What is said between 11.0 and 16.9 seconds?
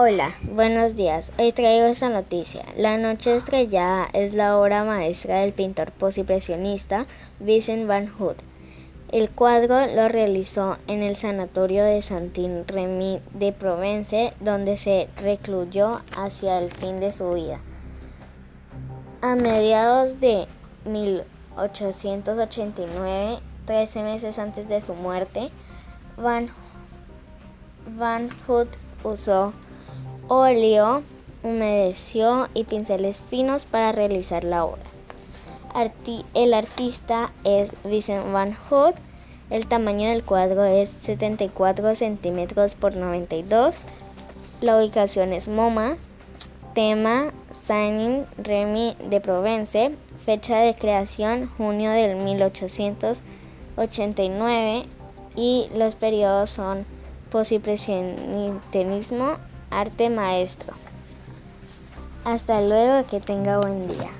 el sanatorio de Saint-Remy de Provence, donde se recluyó hacia el